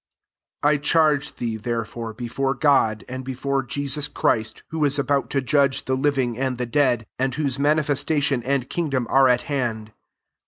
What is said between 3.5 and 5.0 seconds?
Jesus Christ who is